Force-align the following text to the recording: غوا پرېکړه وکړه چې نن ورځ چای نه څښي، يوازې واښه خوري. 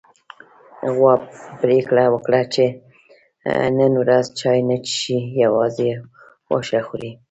غوا 0.95 1.13
پرېکړه 1.61 2.03
وکړه 2.13 2.41
چې 2.53 2.65
نن 3.77 3.93
ورځ 4.01 4.25
چای 4.39 4.59
نه 4.69 4.77
څښي، 4.85 5.19
يوازې 5.43 5.89
واښه 6.51 6.79
خوري. 6.87 7.11